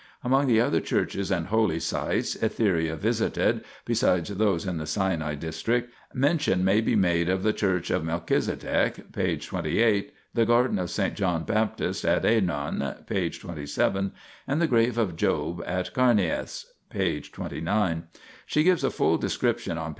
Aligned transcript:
Among 0.23 0.47
the 0.47 0.59
other 0.59 0.79
churches 0.81 1.29
and 1.29 1.45
holy 1.45 1.79
sites 1.79 2.35
Etheria 2.37 2.97
visited 2.97 3.63
(besides 3.85 4.29
those 4.29 4.65
in 4.65 4.77
the 4.77 4.87
Sinai 4.87 5.35
district) 5.35 5.93
mention 6.11 6.65
may 6.65 6.81
be 6.81 6.95
made 6.95 7.29
of 7.29 7.43
the 7.43 7.53
Church 7.53 7.91
of 7.91 8.03
Melchizedek 8.03 9.11
(p. 9.13 9.37
28), 9.37 10.11
the 10.33 10.45
garden 10.47 10.79
of 10.79 10.85
S. 10.85 11.11
John 11.13 11.43
Baptist 11.43 12.03
at 12.03 12.23
Aenon 12.23 13.05
(p. 13.05 13.29
27), 13.29 14.11
and 14.47 14.59
the 14.59 14.65
grave 14.65 14.97
of 14.97 15.15
Job 15.15 15.63
at 15.67 15.93
Carneas 15.93 16.65
(p. 16.89 17.21
29). 17.21 18.07
She 18.47 18.63
gives 18.63 18.83
a 18.83 18.89
full 18.89 19.19
description 19.19 19.77
on 19.77 19.89
p. 19.89 19.89